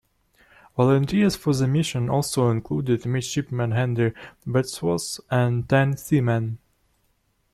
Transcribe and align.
Volunteers 0.77 1.35
for 1.35 1.53
the 1.53 1.67
mission 1.67 2.09
also 2.09 2.49
included 2.49 3.05
Midshipman 3.05 3.69
Henry 3.69 4.13
Wadsworth 4.47 5.19
and 5.29 5.69
ten 5.69 5.95
seamen. 5.95 6.57